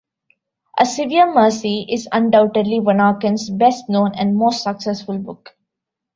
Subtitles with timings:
[0.79, 5.55] A Severe Mercy is undoubtedly Vanauken's best known and most successful book.